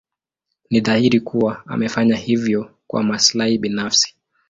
[0.69, 4.15] Ni dhahiri kuwa amefanya hivyo kwa maslahi binafsi.